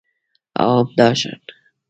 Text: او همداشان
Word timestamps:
او 0.55 0.83
همداشان 0.87 1.39